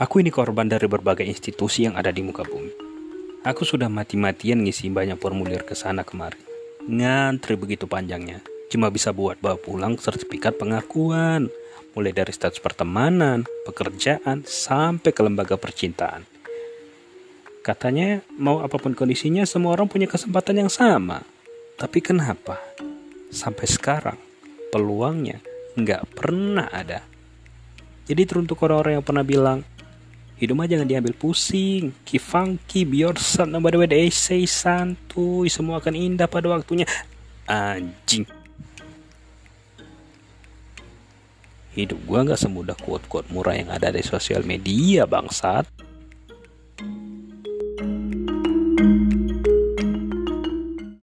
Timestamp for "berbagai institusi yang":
0.88-1.92